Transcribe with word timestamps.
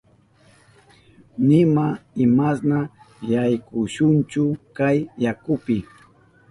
Nima 1.47 1.85
imashna 2.25 2.79
yaykushanchu 3.31 4.43
kay 4.77 4.97
yakupi. 5.23 5.77